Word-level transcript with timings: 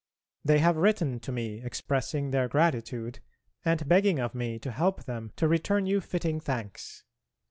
They 0.43 0.57
have 0.57 0.77
written 0.77 1.19
to 1.19 1.31
me 1.31 1.61
expressing 1.63 2.31
their 2.31 2.47
gratitude 2.47 3.19
and 3.63 3.87
begging 3.87 4.17
of 4.17 4.33
me 4.33 4.57
to 4.57 4.71
help 4.71 5.03
them 5.03 5.31
to 5.35 5.47
return 5.47 5.85
you 5.85 6.01
fitting 6.01 6.39
thanks. 6.39 7.03